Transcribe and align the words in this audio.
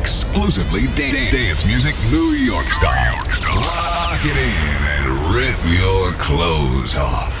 Exclusively 0.00 0.86
da- 0.94 1.30
dance 1.30 1.66
music, 1.66 1.94
New 2.10 2.30
York 2.32 2.64
style. 2.70 3.14
Lock 3.54 4.20
it 4.24 4.34
in 4.34 4.86
and 4.88 5.34
rip 5.34 5.58
your 5.66 6.12
clothes 6.14 6.96
off. 6.96 7.36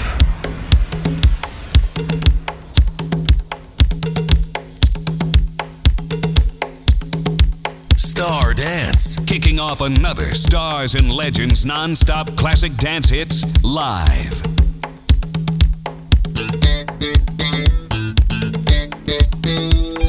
Star 7.96 8.52
Dance, 8.52 9.18
kicking 9.24 9.58
off 9.58 9.80
another 9.80 10.34
Stars 10.34 10.94
and 10.94 11.10
Legends 11.10 11.64
non-stop 11.64 12.36
classic 12.36 12.76
dance 12.76 13.08
hits 13.08 13.42
live. 13.64 14.49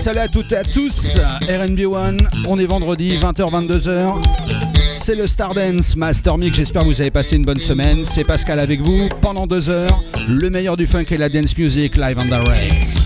Salut 0.01 0.17
à 0.17 0.27
toutes 0.27 0.51
et 0.51 0.55
à 0.55 0.63
tous, 0.63 1.19
RNB1, 1.41 2.25
on 2.47 2.57
est 2.57 2.65
vendredi 2.65 3.09
20h-22h. 3.19 4.15
C'est 4.95 5.13
le 5.13 5.27
Stardance 5.27 5.95
Master 5.95 6.39
Mix, 6.39 6.57
j'espère 6.57 6.81
que 6.81 6.87
vous 6.87 7.01
avez 7.01 7.11
passé 7.11 7.35
une 7.35 7.45
bonne 7.45 7.59
semaine. 7.59 8.03
C'est 8.03 8.23
Pascal 8.23 8.57
avec 8.57 8.81
vous 8.81 9.09
pendant 9.21 9.45
deux 9.45 9.69
heures. 9.69 10.01
Le 10.27 10.49
meilleur 10.49 10.75
du 10.75 10.87
funk 10.87 11.05
et 11.11 11.17
la 11.17 11.29
dance 11.29 11.55
music 11.55 11.97
live 11.97 12.17
on 12.19 12.25
direct. 12.25 13.00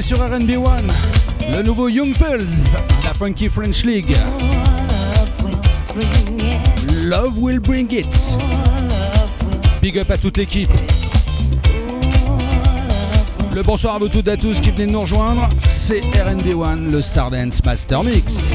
Sur 0.00 0.18
RB 0.18 0.50
One, 0.56 0.88
le 1.54 1.62
nouveau 1.62 1.88
Young 1.88 2.14
la 3.04 3.14
Funky 3.14 3.48
French 3.48 3.84
League. 3.84 4.16
Love 7.04 7.38
will 7.38 7.60
bring 7.60 7.92
it. 7.92 8.06
Big 9.82 9.98
up 9.98 10.10
à 10.10 10.16
toute 10.16 10.38
l'équipe. 10.38 10.70
Le 13.54 13.62
bonsoir 13.62 13.96
à 13.96 13.98
vous 13.98 14.08
toutes 14.08 14.26
et 14.28 14.32
à 14.32 14.36
tous 14.38 14.60
qui 14.60 14.70
venez 14.70 14.86
de 14.86 14.92
nous 14.92 15.02
rejoindre. 15.02 15.50
C'est 15.68 16.00
RB 16.00 16.56
One, 16.56 16.90
le 16.90 17.02
Stardance 17.02 17.62
Master 17.62 18.02
Mix. 18.02 18.49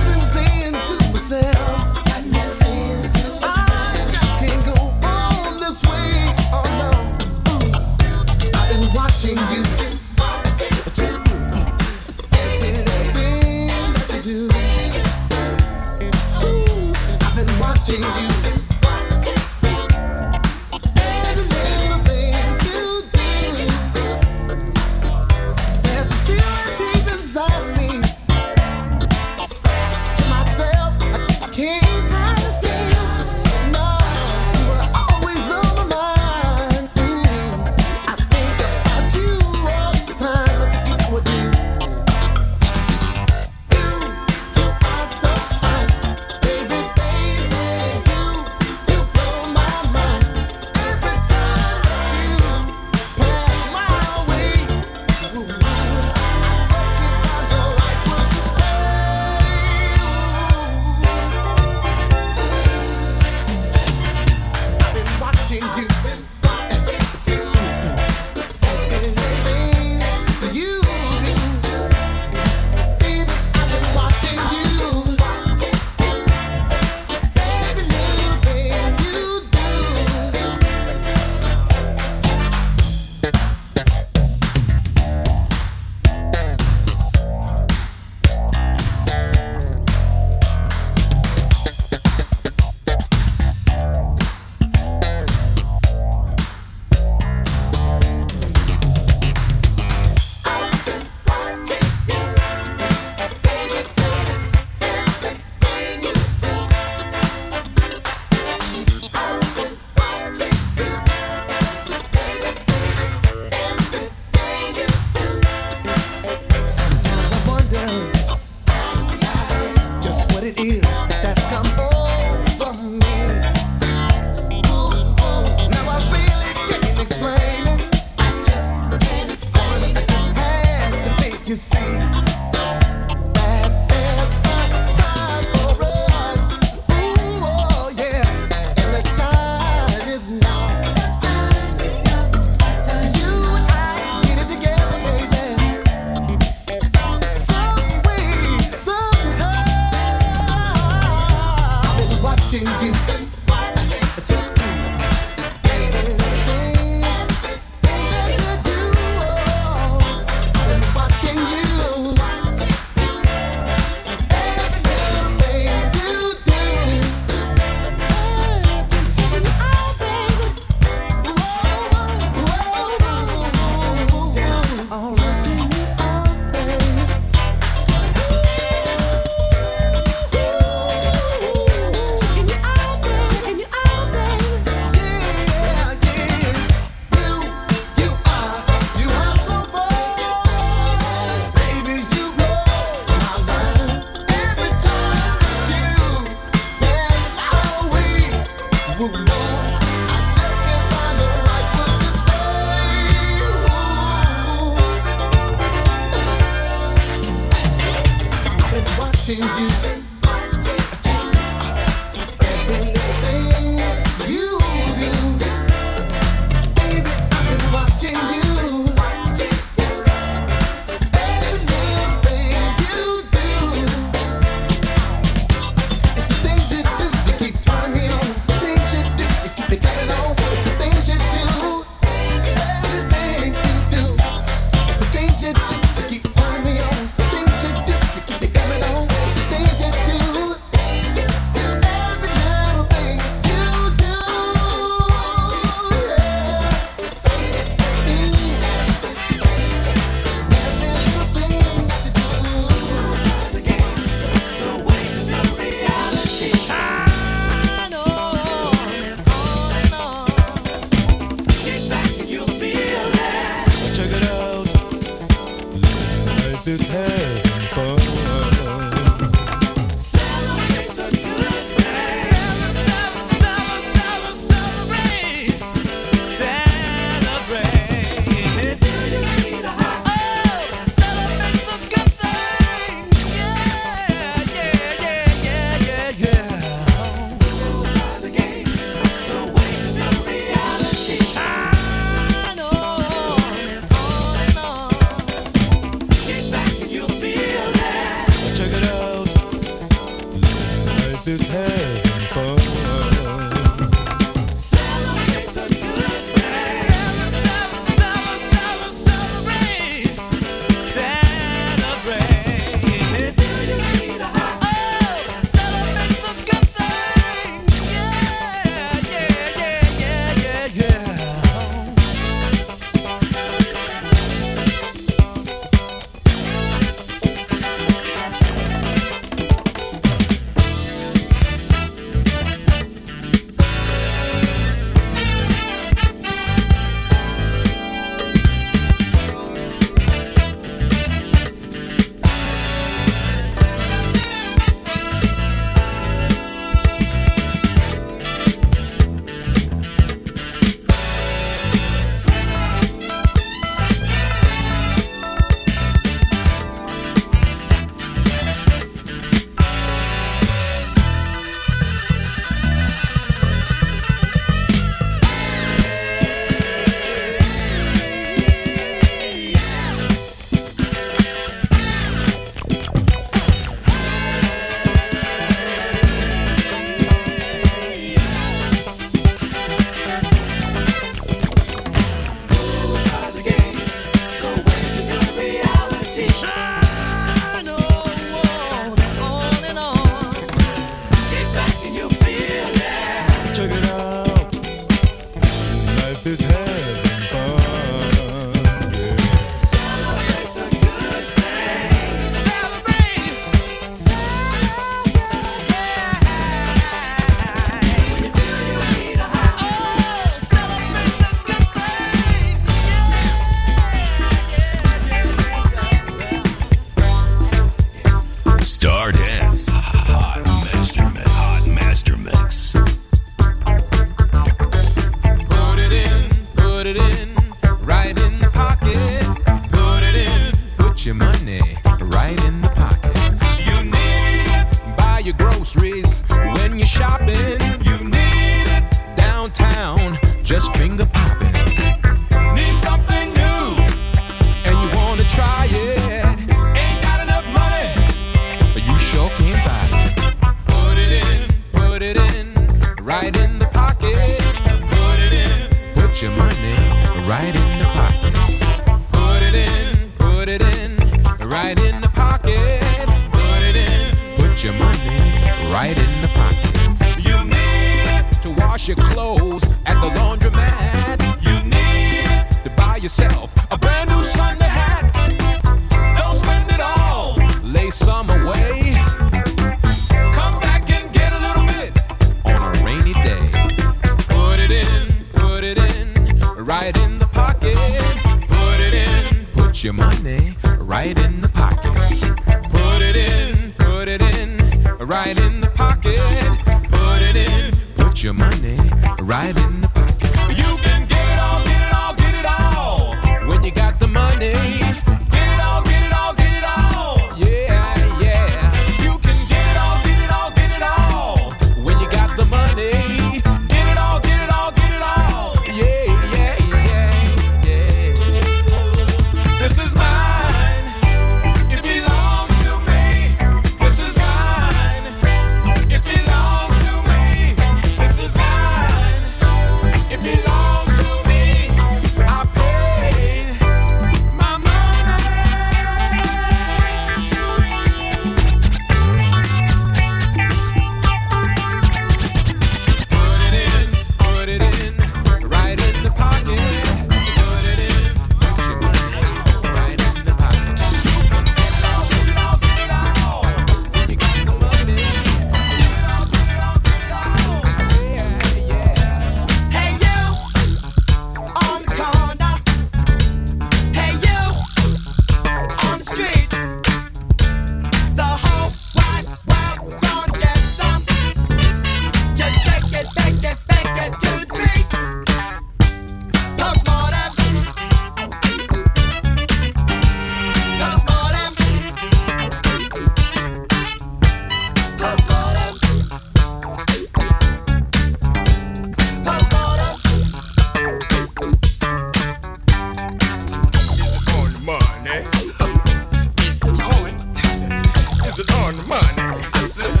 earn 598.62 598.76
money. 598.88 599.44
I 599.54 599.66
said, 599.66 600.00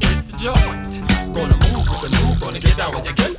it's 0.00 0.22
the 0.22 0.36
joint. 0.36 1.00
Gonna 1.34 1.56
move 1.56 1.86
with 1.90 2.02
the 2.04 2.10
move. 2.22 2.40
gonna 2.40 2.60
get 2.60 2.78
out 2.78 2.94
with 2.94 3.04
your 3.04 3.14
gun. 3.14 3.37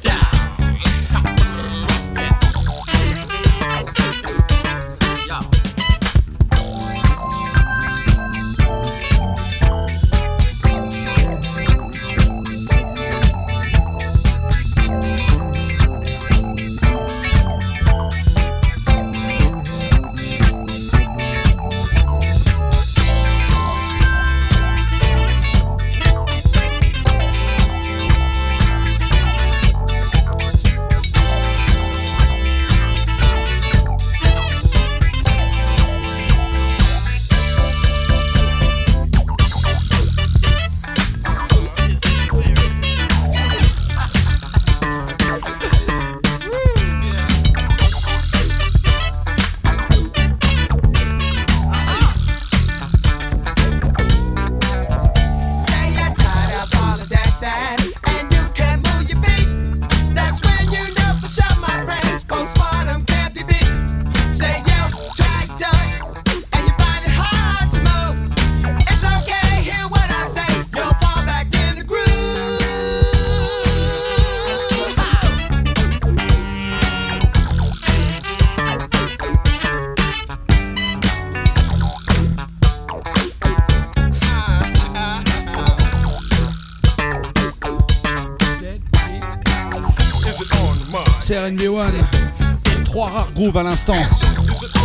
À 93.59 93.63
l'instant. 93.63 93.97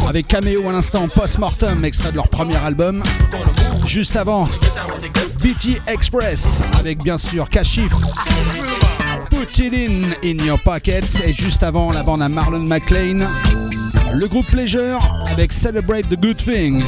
Avec 0.08 0.26
Cameo 0.26 0.68
à 0.68 0.72
l'instant, 0.72 1.06
Post-Mortem, 1.08 1.84
extrait 1.84 2.10
de 2.10 2.16
leur 2.16 2.28
premier 2.28 2.56
album. 2.56 3.02
Juste 3.86 4.16
avant, 4.16 4.48
BT 5.40 5.80
Express, 5.86 6.70
avec 6.78 7.02
bien 7.02 7.16
sûr 7.16 7.48
Kashif. 7.48 7.92
Put 9.30 9.58
it 9.58 9.72
in 9.72 10.12
in 10.24 10.44
your 10.44 10.58
pockets. 10.58 11.20
Et 11.24 11.32
juste 11.32 11.62
avant, 11.62 11.92
la 11.92 12.02
bande 12.02 12.22
à 12.22 12.28
Marlon 12.28 12.60
McLean. 12.60 13.26
Le 14.12 14.26
groupe 14.26 14.46
Pleasure 14.46 15.00
avec 15.30 15.52
Celebrate 15.52 16.08
the 16.08 16.20
Good 16.20 16.36
Thing. 16.36 16.82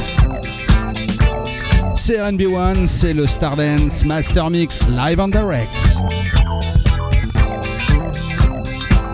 CRNB1, 1.95 2.87
c'est 2.87 3.13
le 3.13 3.27
Stardance 3.27 4.05
Master 4.05 4.49
Mix 4.49 4.87
Live 4.89 5.19
and 5.19 5.29
Direct. 5.29 5.76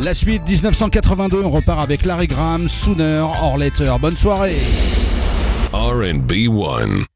La 0.04 0.14
suite 0.14 0.42
1982, 0.46 1.44
on 1.46 1.50
repart 1.50 1.80
avec 1.80 2.04
Larry 2.04 2.28
Graham, 2.28 2.68
Sooner 2.68 3.26
or 3.42 3.58
Bonne 4.02 4.18
soirée. 4.18 4.60
RB1. 5.72 7.13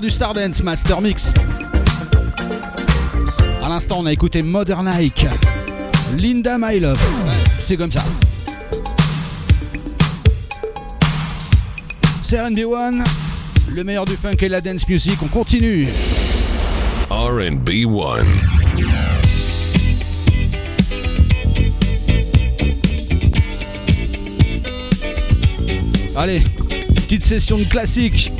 Du 0.00 0.08
Stardance 0.10 0.62
Master 0.62 1.00
Mix. 1.00 1.34
À 3.62 3.68
l'instant, 3.68 3.98
on 4.00 4.06
a 4.06 4.12
écouté 4.12 4.40
Modern 4.40 4.86
Like, 4.86 5.26
Linda 6.16 6.56
My 6.58 6.80
Love. 6.80 6.98
c'est 7.50 7.76
comme 7.76 7.92
ça. 7.92 8.02
C'est 12.22 12.38
RB1, 12.38 13.04
le 13.74 13.84
meilleur 13.84 14.06
du 14.06 14.16
funk 14.16 14.36
et 14.40 14.48
la 14.48 14.60
dance 14.60 14.88
music. 14.88 15.18
On 15.22 15.28
continue. 15.28 15.88
RB1. 17.10 18.24
Allez, 26.16 26.42
petite 26.94 27.26
session 27.26 27.58
de 27.58 27.64
classique. 27.64 28.32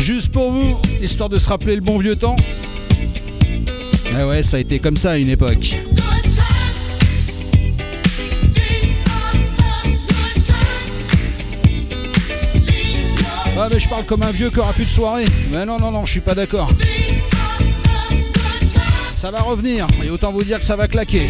Juste 0.00 0.32
pour 0.32 0.50
vous, 0.50 0.80
histoire 1.02 1.28
de 1.28 1.38
se 1.38 1.46
rappeler 1.46 1.74
le 1.74 1.82
bon 1.82 1.98
vieux 1.98 2.16
temps. 2.16 2.36
Ah 4.16 4.26
ouais, 4.26 4.42
ça 4.42 4.56
a 4.56 4.60
été 4.60 4.78
comme 4.78 4.96
ça 4.96 5.12
à 5.12 5.16
une 5.18 5.28
époque. 5.28 5.74
Ah 13.58 13.68
mais 13.70 13.78
je 13.78 13.88
parle 13.90 14.04
comme 14.04 14.22
un 14.22 14.30
vieux 14.30 14.48
qui 14.48 14.58
aura 14.58 14.72
plus 14.72 14.86
de 14.86 14.90
soirée. 14.90 15.26
Mais 15.52 15.66
non, 15.66 15.78
non, 15.78 15.90
non, 15.90 16.06
je 16.06 16.12
suis 16.12 16.20
pas 16.20 16.34
d'accord. 16.34 16.70
Ça 19.14 19.30
va 19.30 19.42
revenir, 19.42 19.86
et 20.02 20.08
autant 20.08 20.32
vous 20.32 20.42
dire 20.42 20.58
que 20.58 20.64
ça 20.64 20.76
va 20.76 20.88
claquer. 20.88 21.26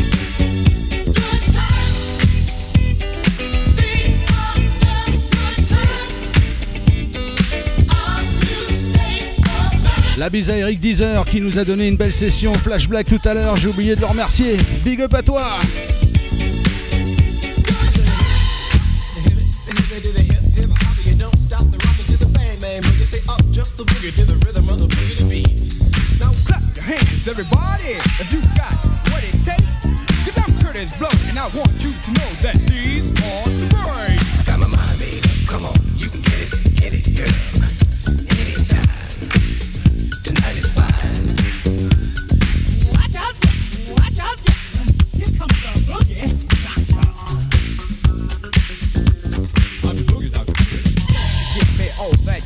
La 10.20 10.28
bise 10.28 10.50
à 10.50 10.58
Eric 10.58 10.80
Deezer 10.80 11.24
qui 11.24 11.40
nous 11.40 11.58
a 11.58 11.64
donné 11.64 11.88
une 11.88 11.96
belle 11.96 12.12
session 12.12 12.52
Flash 12.52 12.90
Black 12.90 13.06
tout 13.06 13.26
à 13.26 13.32
l'heure. 13.32 13.56
J'ai 13.56 13.68
oublié 13.68 13.94
de 13.96 14.00
le 14.00 14.06
remercier. 14.06 14.58
Big 14.84 15.00
up 15.00 15.14
à 15.14 15.22
toi! 15.22 15.58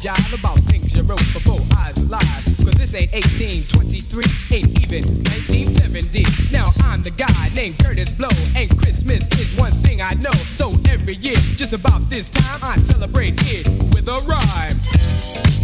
Jive 0.04 0.38
about 0.38 0.58
things 0.70 0.96
you 0.96 1.02
wrote 1.04 1.24
before 1.32 1.60
I 1.78 1.90
was 1.90 2.04
alive. 2.04 2.44
Cause 2.64 2.74
this 2.74 2.94
ain't 2.94 3.12
1823, 3.12 4.24
ain't 4.56 4.82
even 4.82 5.04
1970. 5.32 6.24
Now 6.52 6.66
I'm 6.84 7.02
the 7.02 7.10
guy 7.10 7.48
named 7.54 7.78
Curtis 7.78 8.12
Blow, 8.12 8.28
and 8.56 8.68
Christmas 8.78 9.26
is 9.40 9.56
one 9.58 9.72
thing 9.82 10.02
I 10.02 10.14
know. 10.14 10.36
So 10.56 10.72
every 10.90 11.14
year, 11.16 11.36
just 11.56 11.72
about 11.72 12.08
this 12.10 12.30
time, 12.30 12.60
I 12.62 12.76
celebrate 12.76 13.34
it 13.46 13.66
with 13.94 14.08
a 14.08 14.18
rhyme. 14.28 15.63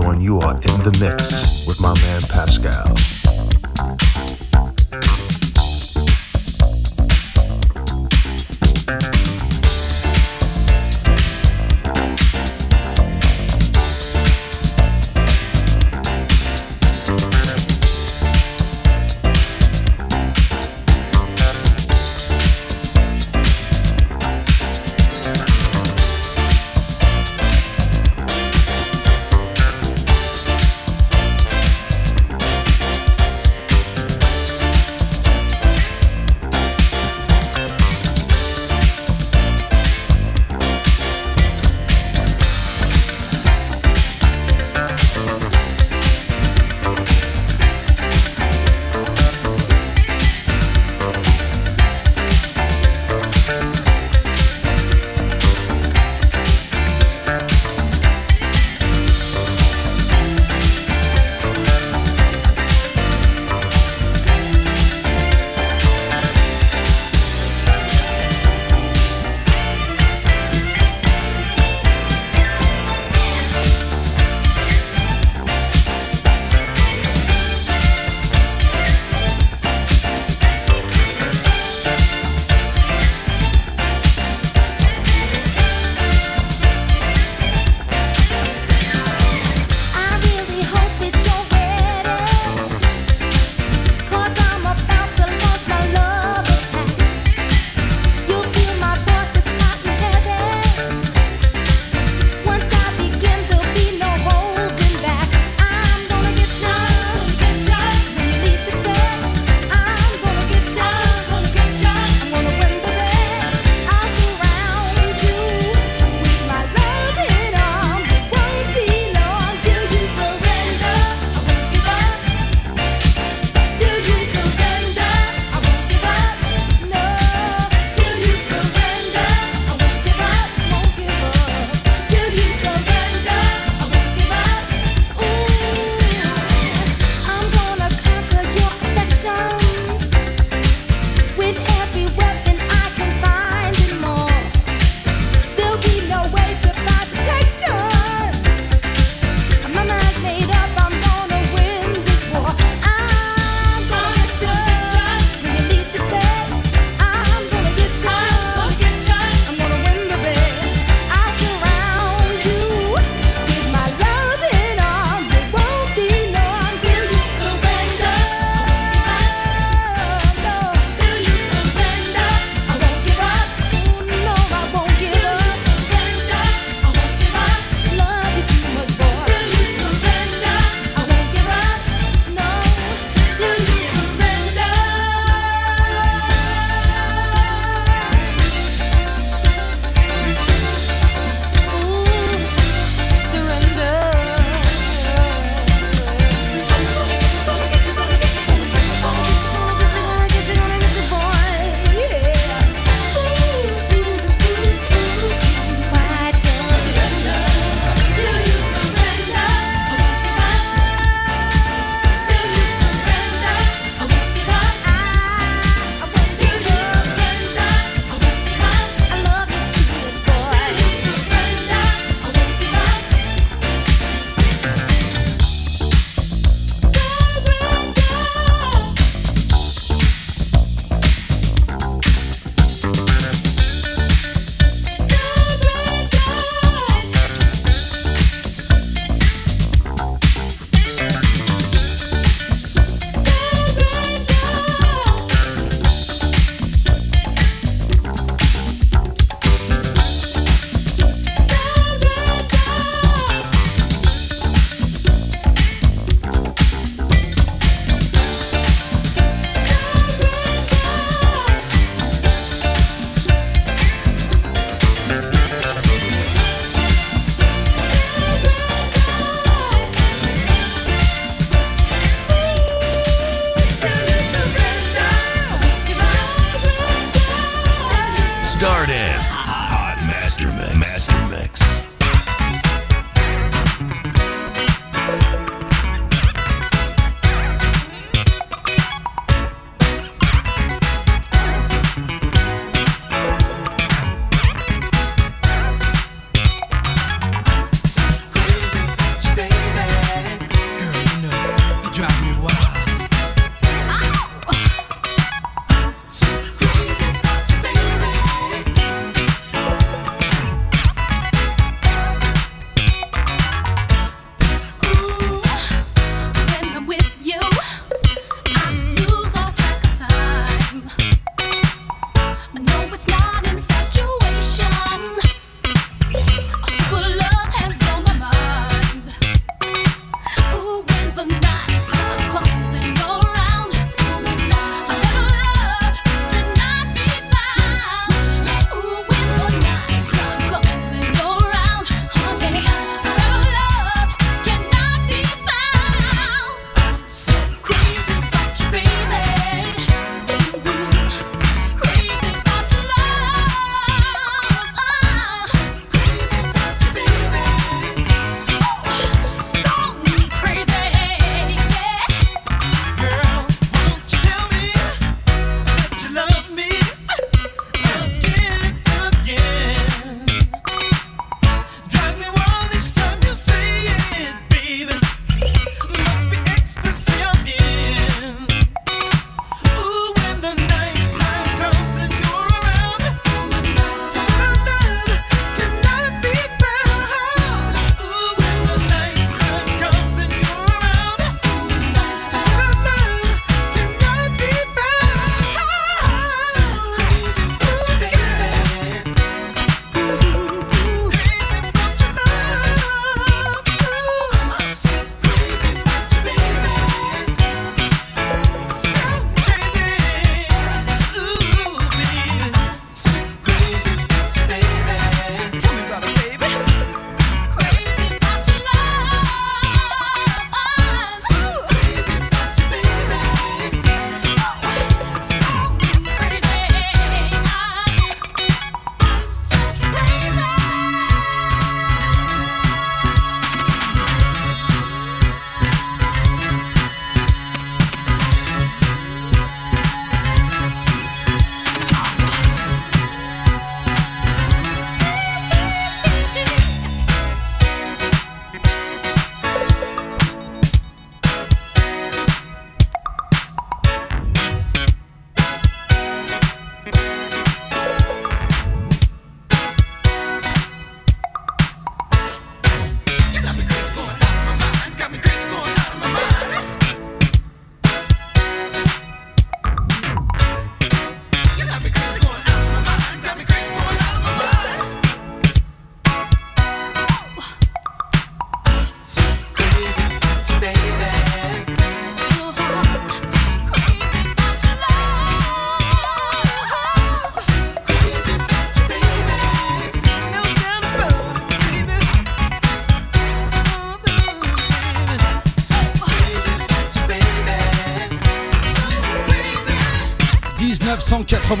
And 0.00 0.22
you 0.22 0.40
are 0.40 0.54
in 0.54 0.80
the 0.84 0.96
mix 1.00 1.66
with 1.66 1.78
my 1.78 1.92
man 2.00 2.22
Pascal. 2.22 3.11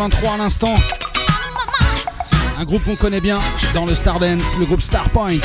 À 0.00 0.36
l'instant. 0.38 0.74
Un 2.58 2.64
groupe 2.64 2.82
qu'on 2.84 2.96
connaît 2.96 3.20
bien 3.20 3.38
dans 3.74 3.84
le 3.84 3.94
Stardance, 3.94 4.56
le 4.58 4.64
groupe 4.64 4.80
Starpoint. 4.80 5.40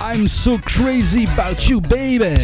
I'm 0.00 0.28
so 0.28 0.56
crazy 0.58 1.26
about 1.26 1.68
you, 1.68 1.80
baby. 1.80 2.36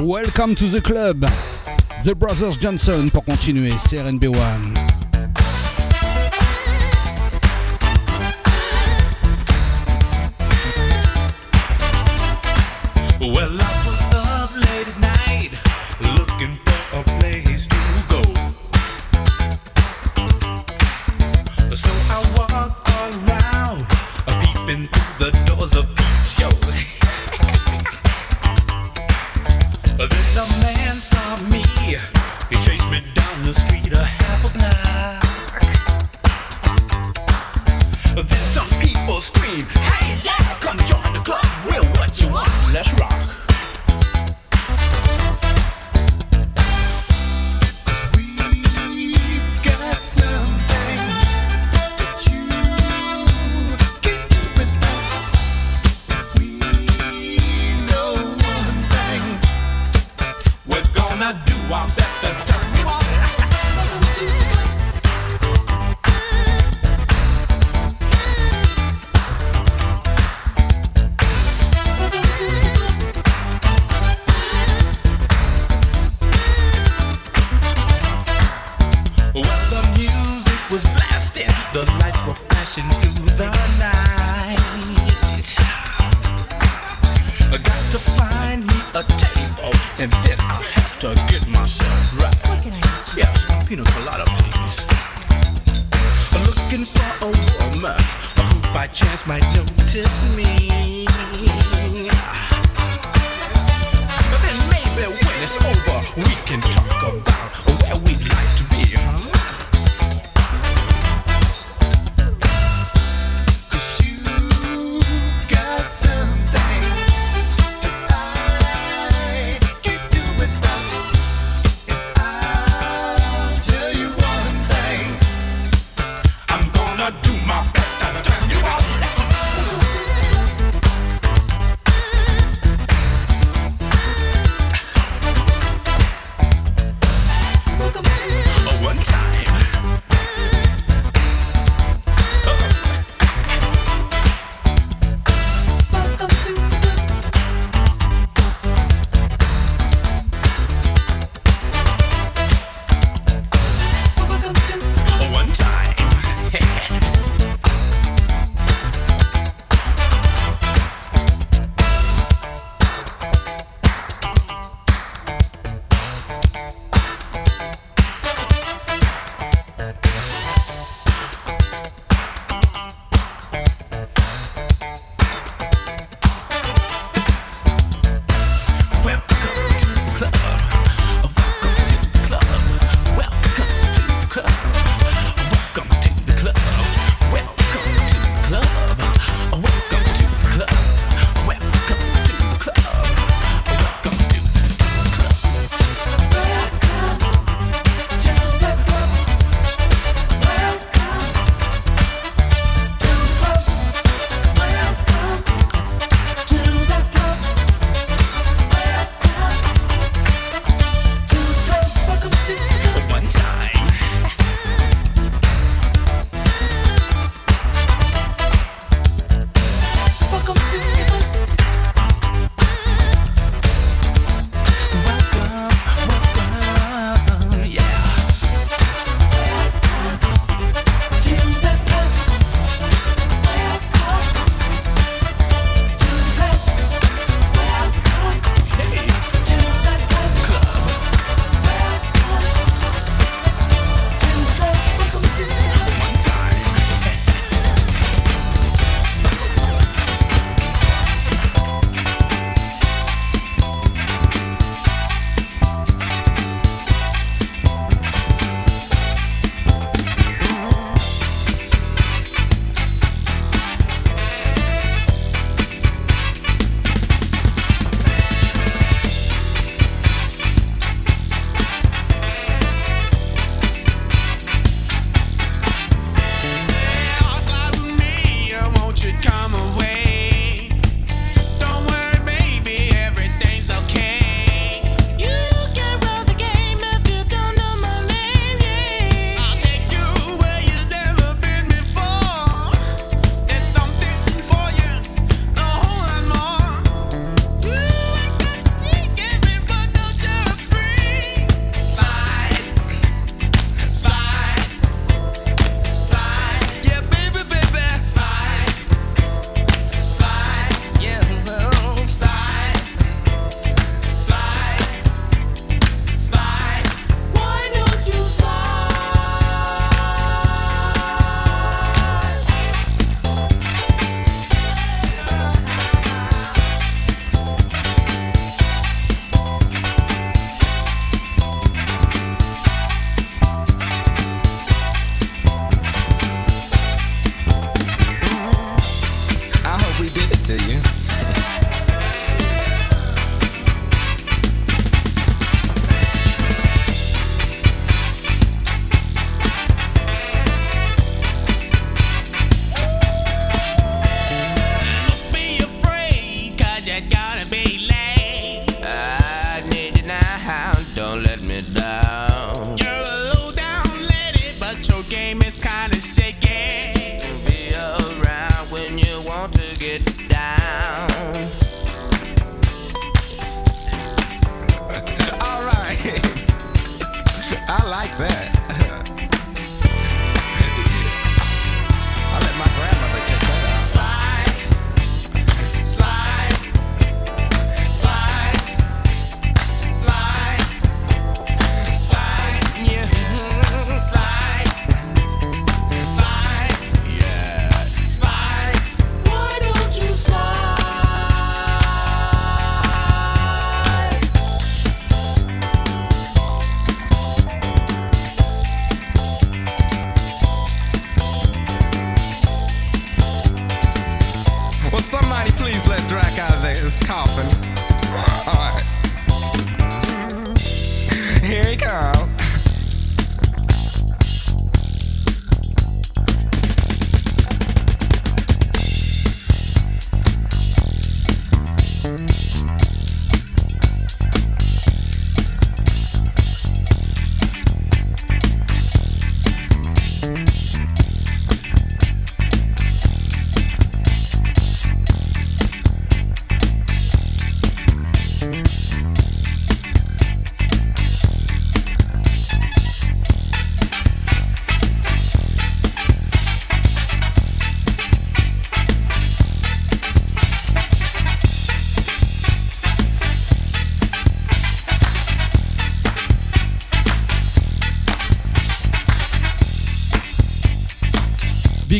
Welcome 0.00 0.54
to 0.54 0.66
the 0.66 0.80
club. 0.80 1.26
The 2.04 2.14
Brothers 2.14 2.56
Johnson 2.58 3.10
pour 3.12 3.24
continuer, 3.24 3.72
CRNB1. 3.72 4.87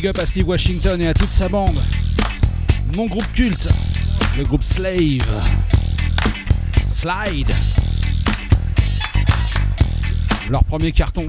big 0.01 0.07
up 0.07 0.18
à 0.20 0.26
Steve 0.26 0.46
Washington 0.46 1.03
et 1.03 1.09
à 1.09 1.14
toute 1.14 1.32
sa 1.32 1.49
bande. 1.49 1.76
Mon 2.94 3.07
groupe 3.07 3.26
culte, 3.32 3.68
le 4.36 4.44
groupe 4.44 4.62
Slave. 4.62 5.18
Slide. 6.88 7.53
Leur 10.49 10.62
premier 10.62 10.92
carton. 10.92 11.26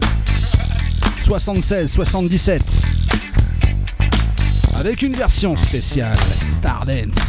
76-77. 1.26 2.62
Avec 4.80 5.02
une 5.02 5.14
version 5.14 5.56
spéciale, 5.56 6.16
Stardance. 6.18 7.29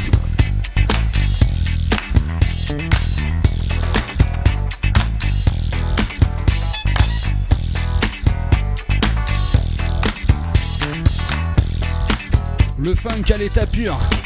Le 12.83 12.95
funk 12.95 13.31
à 13.35 13.37
l'état 13.37 13.67
pur. 13.67 14.20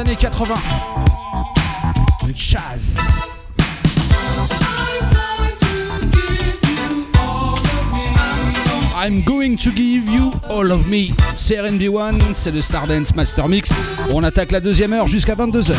années 0.00 0.16
80. 0.16 0.54
Le 2.26 2.32
jazz. 2.32 2.98
I'm 8.96 9.22
going 9.24 9.56
to 9.58 9.70
give 9.70 10.08
you 10.08 10.32
all 10.48 10.72
of 10.72 10.86
me. 10.86 11.14
C'est 11.36 11.56
RB1, 11.56 12.32
c'est 12.32 12.50
le 12.50 12.62
Stardance 12.62 13.14
Master 13.14 13.48
Mix. 13.48 13.72
On 14.10 14.24
attaque 14.24 14.52
la 14.52 14.60
deuxième 14.60 14.94
heure 14.94 15.06
jusqu'à 15.06 15.34
22h. 15.34 15.74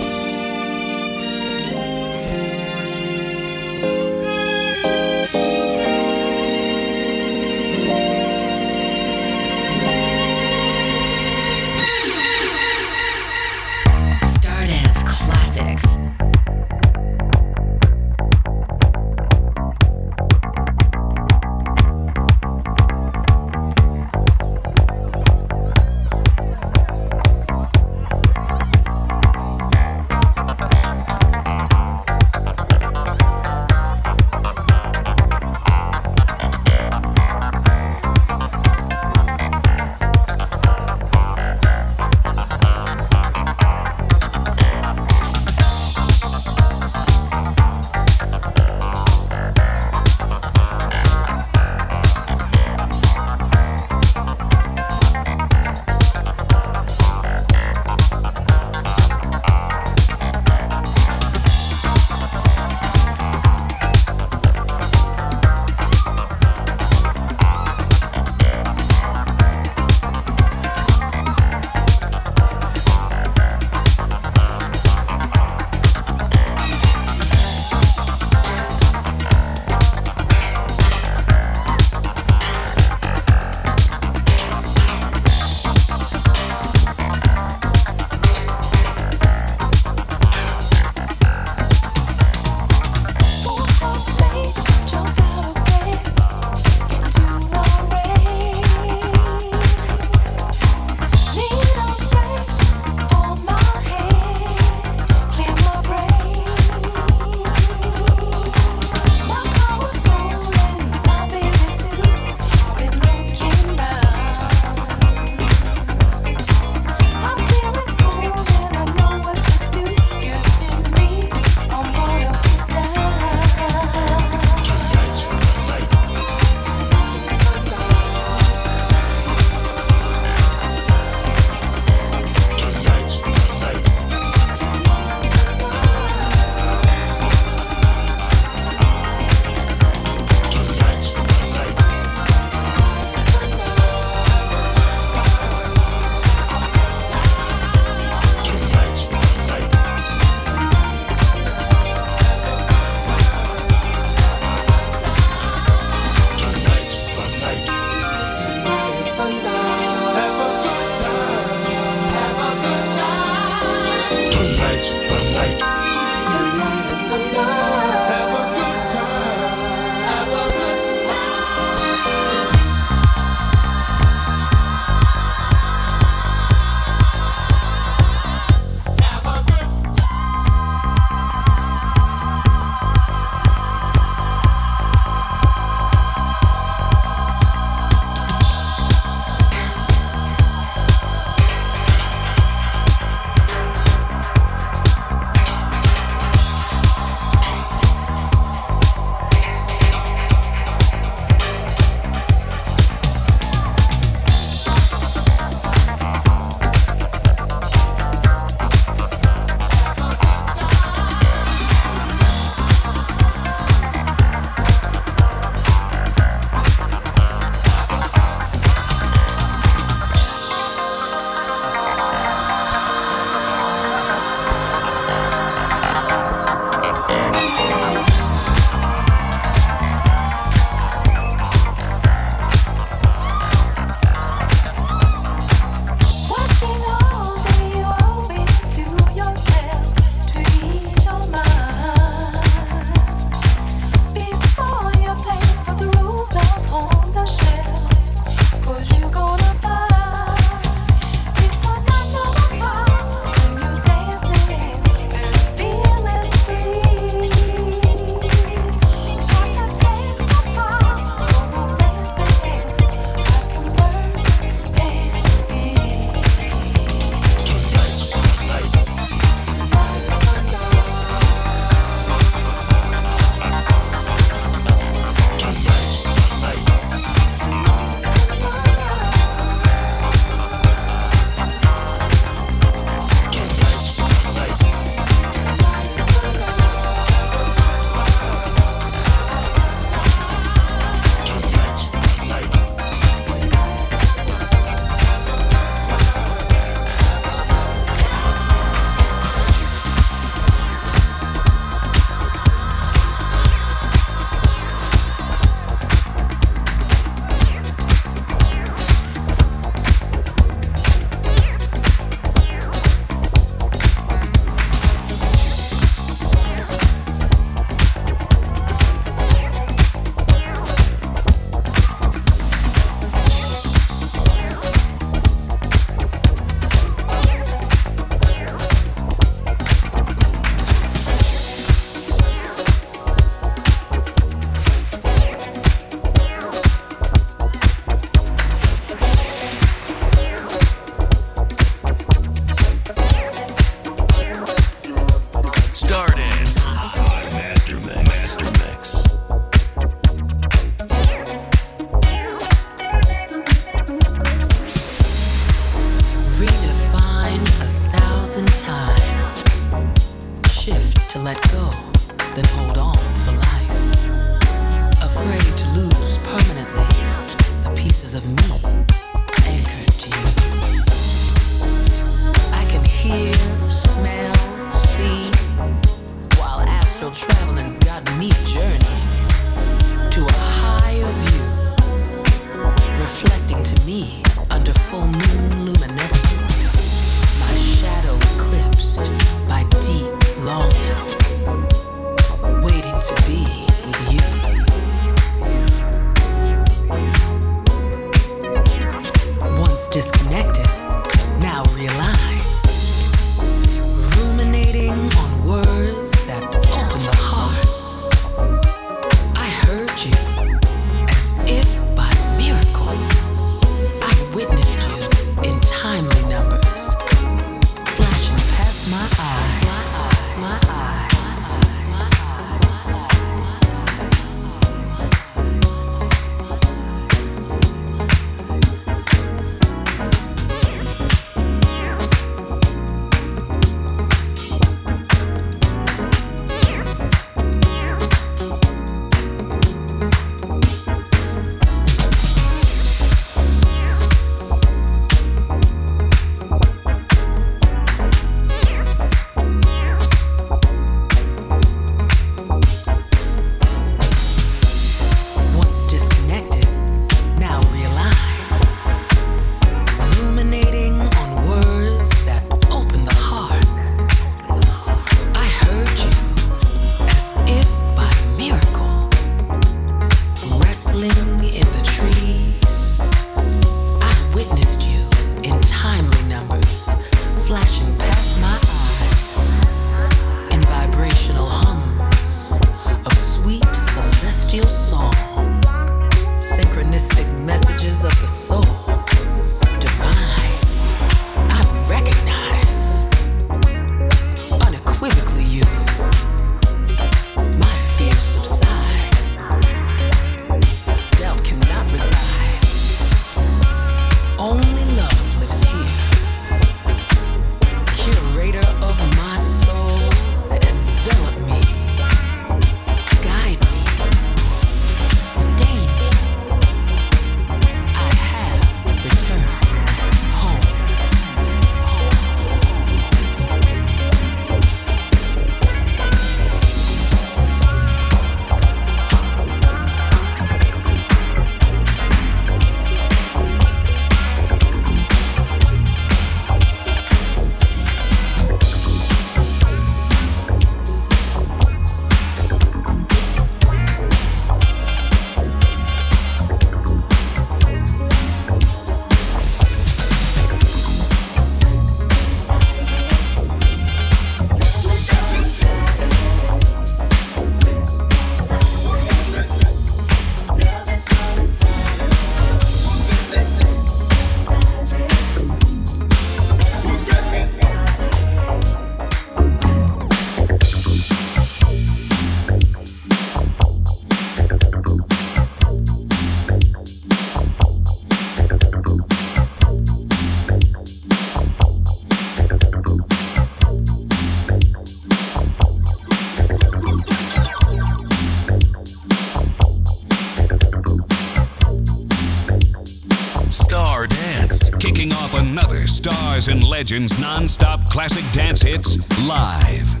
Legends 596.81 597.19
non-stop 597.19 597.79
classic 597.91 598.25
dance 598.33 598.63
hits 598.63 598.97
live. 599.27 600.00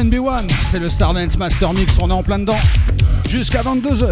RB 0.00 0.14
One, 0.14 0.46
c'est 0.62 0.78
le 0.78 0.88
Stardance 0.88 1.36
Master 1.36 1.74
Mix, 1.74 1.98
on 2.00 2.08
est 2.08 2.12
en 2.12 2.22
plein 2.22 2.38
dedans. 2.38 2.56
Jusqu'à 3.28 3.62
22h. 3.62 4.06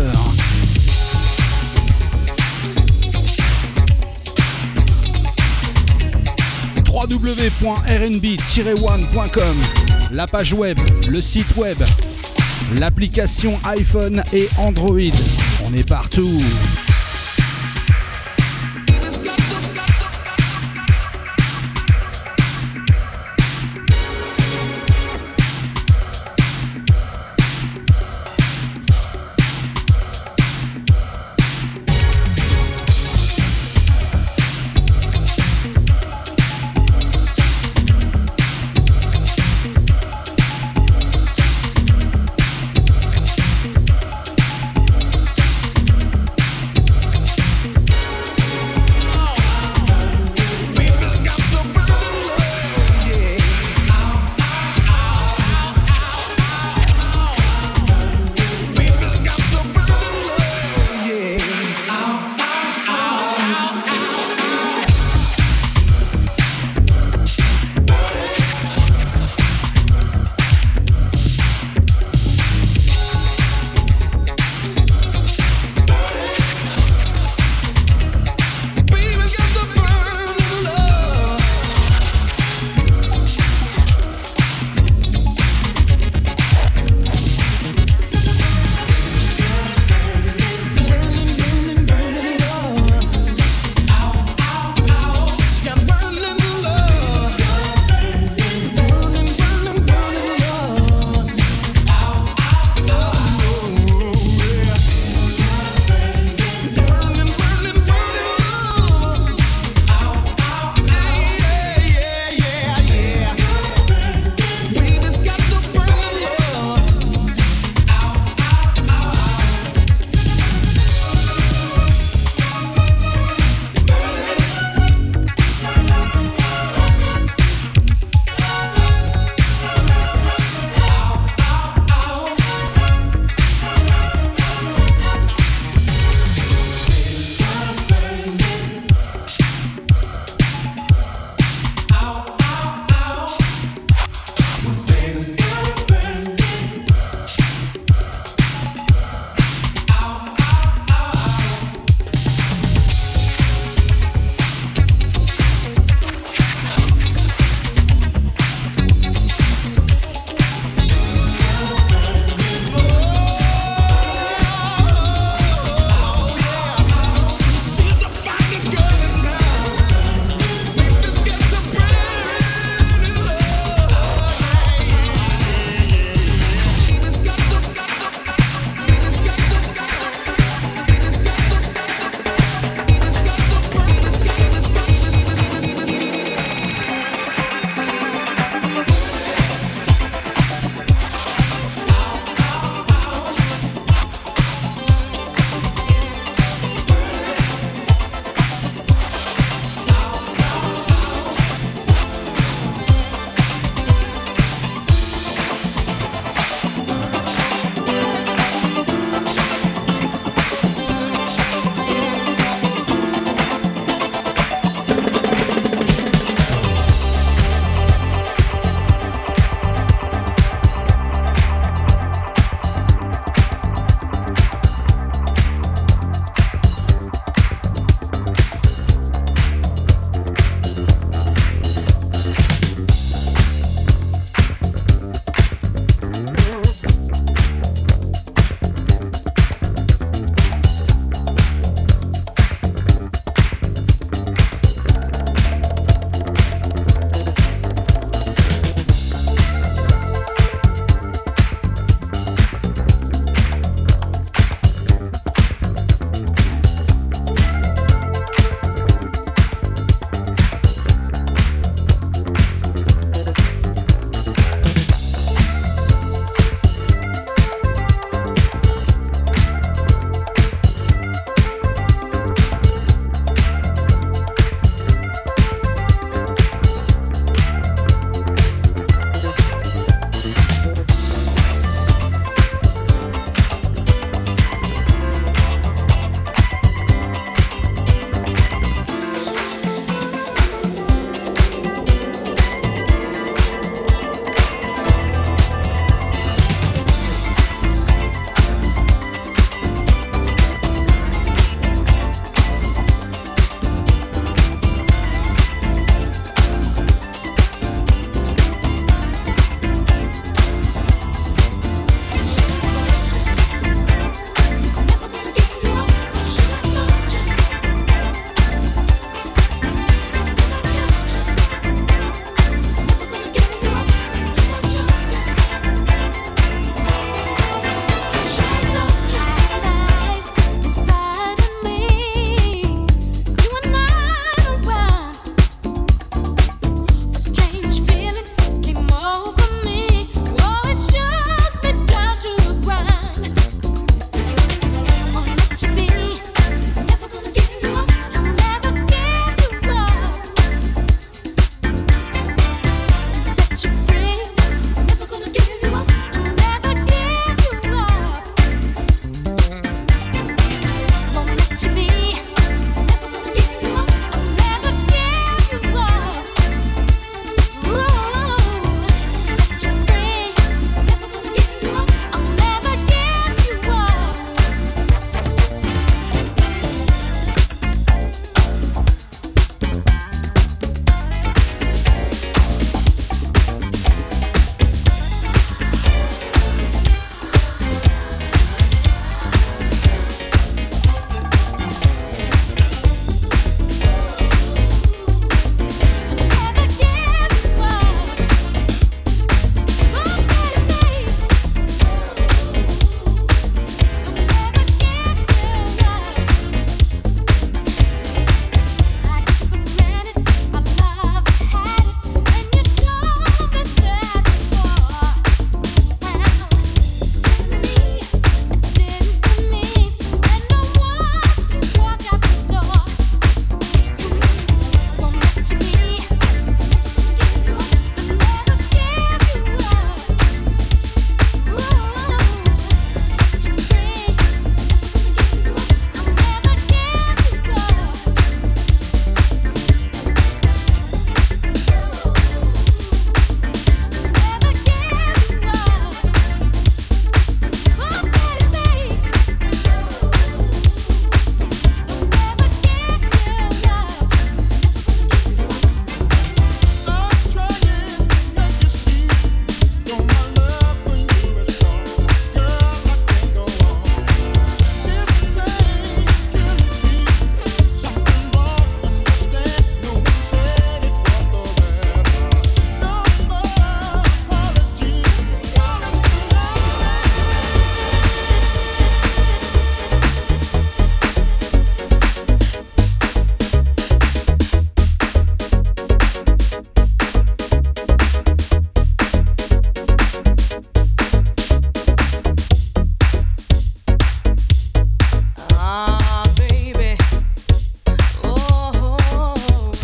www.rnb-one.com 6.92 9.56
La 10.12 10.26
page 10.26 10.52
web, 10.52 10.78
le 11.08 11.22
site 11.22 11.56
web, 11.56 11.78
l'application 12.74 13.58
iPhone 13.64 14.22
et 14.34 14.50
Android. 14.58 14.98
On 15.64 15.72
est 15.72 15.88
partout. 15.88 16.42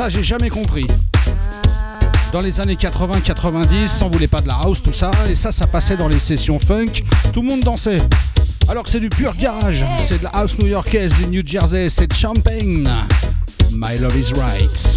J'ai 0.09 0.22
jamais 0.22 0.51
compris. 0.51 0.86
Dans 2.31 2.43
les 2.43 2.60
années 2.60 2.74
80-90, 2.74 4.02
on 4.02 4.09
voulait 4.09 4.26
pas 4.26 4.43
de 4.43 4.48
la 4.48 4.55
house, 4.55 4.82
tout 4.82 4.93
ça, 4.93 5.10
et 5.31 5.35
ça, 5.35 5.51
ça 5.51 5.66
passait 5.66 5.97
dans 5.97 6.09
les 6.09 6.18
sessions 6.18 6.59
funk. 6.59 7.02
Tout 7.32 7.40
le 7.40 7.48
monde 7.48 7.60
dansait. 7.60 8.02
Alors 8.68 8.82
que 8.82 8.90
c'est 8.90 9.01
du 9.01 9.09
pur 9.09 9.35
garage, 9.35 9.85
c'est 10.01 10.18
de 10.18 10.24
la 10.24 10.31
house 10.31 10.59
new-yorkaise, 10.59 11.14
du 11.14 11.28
New 11.28 11.43
Jersey, 11.47 11.89
c'est 11.89 12.09
de 12.09 12.14
Champagne. 12.14 12.86
My 13.72 13.98
love 13.98 14.16
is 14.18 14.32
right. 14.35 14.94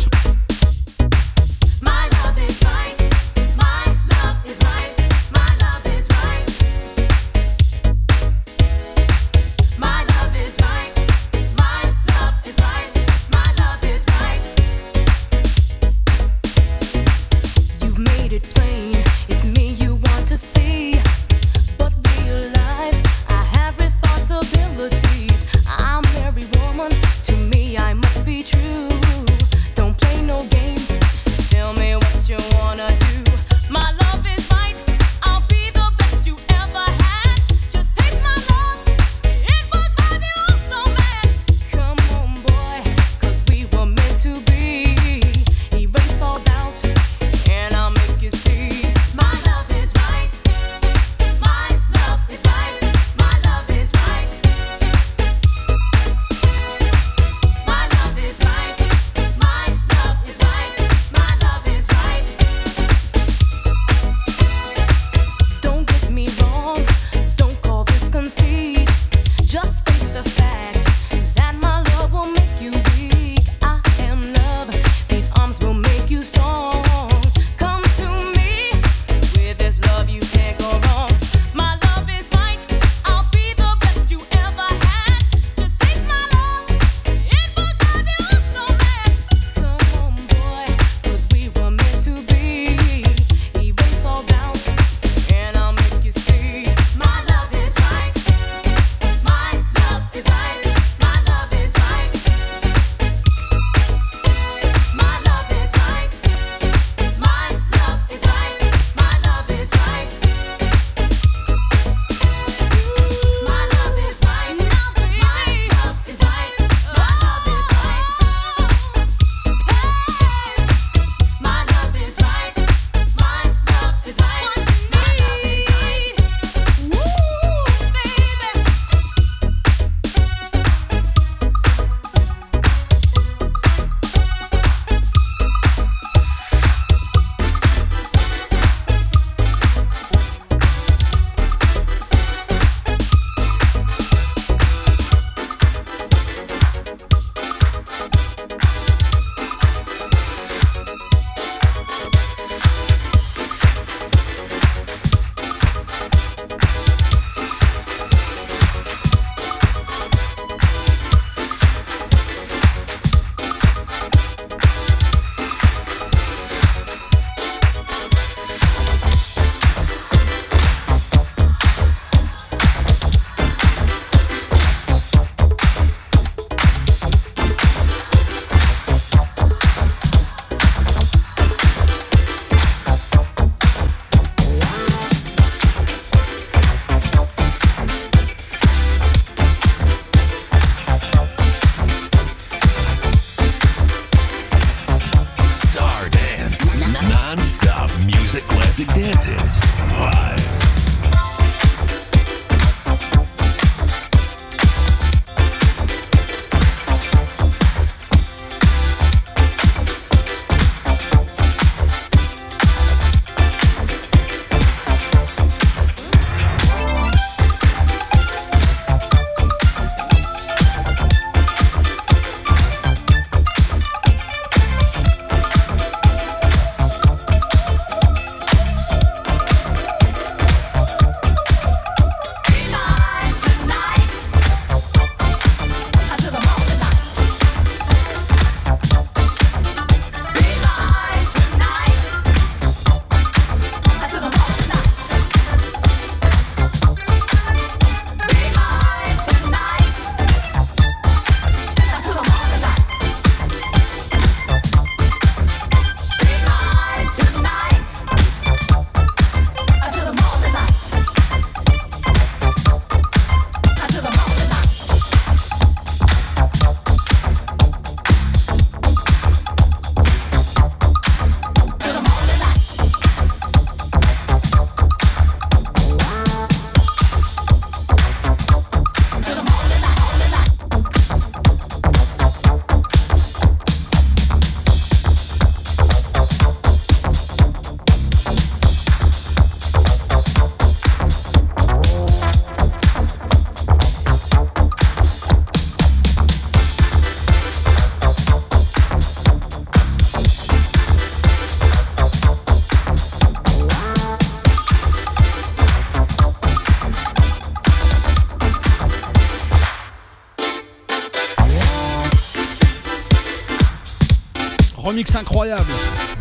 mix 314.98 315.16
incroyable. 315.16 315.72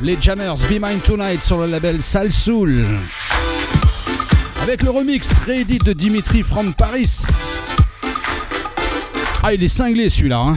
Les 0.02 0.18
Jammers 0.20 0.56
Be 0.68 0.72
Mine 0.72 1.00
Tonight 1.00 1.42
sur 1.42 1.56
le 1.56 1.66
label 1.66 2.02
Salsoul. 2.02 2.86
Avec 4.60 4.82
le 4.82 4.90
remix 4.90 5.32
réédit 5.46 5.78
de 5.78 5.94
Dimitri 5.94 6.42
from 6.42 6.74
Paris. 6.74 7.22
Ah, 9.42 9.54
il 9.54 9.64
est 9.64 9.68
cinglé 9.68 10.10
celui-là. 10.10 10.40
Hein. 10.40 10.54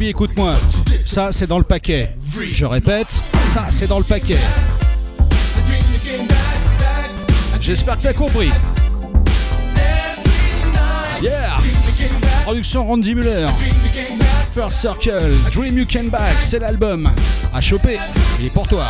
Écoute-moi. 0.00 0.54
Ça, 1.06 1.30
c'est 1.32 1.46
dans 1.46 1.56
le 1.56 1.64
paquet. 1.64 2.10
Je 2.52 2.66
répète, 2.66 3.06
ça, 3.54 3.66
c'est 3.70 3.86
dans 3.86 3.96
le 3.98 4.04
paquet. 4.04 4.36
J'espère 7.58 7.96
que 7.96 8.02
t'as 8.02 8.12
compris. 8.12 8.50
Yeah! 11.22 11.56
Production 12.42 12.86
Randy 12.86 13.14
Muller. 13.14 13.48
First 14.54 14.78
Circle, 14.78 15.32
Dream 15.52 15.78
You 15.78 15.86
Can 15.90 16.08
Back, 16.10 16.36
c'est 16.42 16.58
l'album. 16.58 17.10
À 17.54 17.60
choper, 17.62 17.98
et 18.42 18.50
pour 18.50 18.68
toi. 18.68 18.84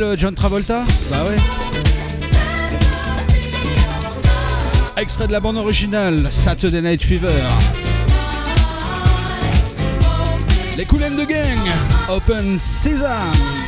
Euh, 0.00 0.16
John 0.16 0.34
Travolta 0.34 0.82
Bah 1.10 1.24
ouais. 1.24 1.36
Extrait 5.00 5.26
de 5.28 5.32
la 5.32 5.38
bande 5.40 5.56
originale, 5.56 6.26
Saturday 6.30 6.80
Night 6.82 7.02
Fever. 7.02 7.28
Les 10.76 10.84
Coulaines 10.84 11.16
de 11.16 11.24
Gang, 11.24 11.58
Open 12.08 12.58
Sesame. 12.58 13.63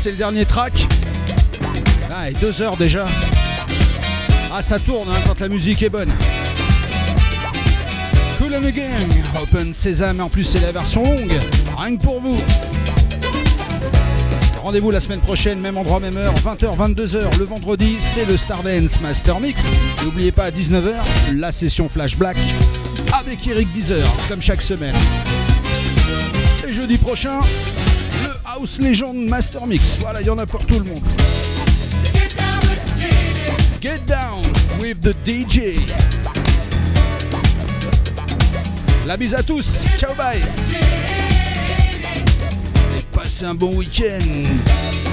C'est 0.00 0.10
le 0.10 0.16
dernier 0.16 0.44
track. 0.44 0.86
Ah, 2.10 2.30
deux 2.40 2.62
heures 2.62 2.76
déjà. 2.76 3.06
Ah, 4.52 4.62
ça 4.62 4.78
tourne 4.78 5.08
hein, 5.08 5.18
quand 5.26 5.40
la 5.40 5.48
musique 5.48 5.82
est 5.82 5.88
bonne. 5.88 6.10
Cool 8.38 8.54
and 8.54 8.70
Gang, 8.70 9.42
Open 9.42 9.74
Sesame, 9.74 10.20
en 10.20 10.28
plus 10.28 10.44
c'est 10.44 10.60
la 10.60 10.70
version 10.70 11.02
longue, 11.02 11.36
rien 11.76 11.96
que 11.96 12.02
pour 12.02 12.20
vous. 12.20 12.36
Rendez-vous 14.62 14.90
la 14.90 15.00
semaine 15.00 15.20
prochaine, 15.20 15.60
même 15.60 15.76
endroit, 15.78 16.00
même 16.00 16.16
heure, 16.16 16.34
20h, 16.34 16.76
22h. 16.76 17.38
Le 17.38 17.44
vendredi, 17.44 17.96
c'est 17.98 18.26
le 18.26 18.36
Stardance 18.36 19.00
Master 19.00 19.40
Mix. 19.40 19.64
N'oubliez 20.04 20.32
pas 20.32 20.44
à 20.44 20.50
19h, 20.50 20.92
la 21.36 21.52
session 21.52 21.88
Flash 21.88 22.16
Black 22.16 22.36
avec 23.18 23.46
Eric 23.46 23.72
Deezer, 23.72 24.06
comme 24.28 24.42
chaque 24.42 24.62
semaine. 24.62 24.94
Et 26.68 26.72
jeudi 26.72 26.98
prochain, 26.98 27.40
House 28.58 28.80
Legend 28.80 29.14
Master 29.28 29.66
Mix. 29.68 29.98
Voilà, 30.00 30.20
il 30.20 30.26
y 30.26 30.30
en 30.30 30.38
a 30.38 30.44
pour 30.44 30.66
tout 30.66 30.80
le 30.80 30.84
monde. 30.84 31.02
Get 33.80 34.00
down 34.04 34.42
with 34.80 35.00
the 35.00 35.14
DJ. 35.24 35.78
La 39.06 39.16
bise 39.16 39.36
à 39.36 39.44
tous. 39.44 39.84
Ciao, 39.96 40.12
bye. 40.16 40.42
Et 42.96 43.02
passez 43.12 43.44
un 43.44 43.54
bon 43.54 43.76
week-end. 43.76 45.07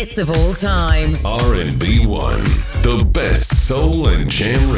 Hits 0.00 0.16
of 0.16 0.30
all 0.30 0.54
time. 0.54 1.14
R&B 1.26 2.06
One, 2.06 2.42
the 2.80 3.06
best 3.12 3.68
soul 3.68 4.08
and 4.08 4.30
jam. 4.30 4.69